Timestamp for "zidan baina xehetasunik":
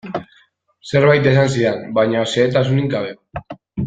1.57-2.89